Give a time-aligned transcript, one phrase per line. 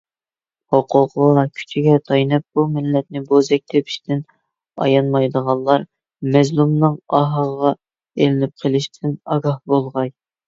[0.75, 4.23] ھوقۇقىغا، كۈچىگە تايىنىپ بۇ مىللەتنى بوزەك تېپىشتىن
[4.85, 5.85] ئايانمايدىغانلار
[6.37, 10.13] مەزلۇمنىڭ ئاھىغا ئىلىنىپ قىلىشتىن ئاگاھ بولغاي.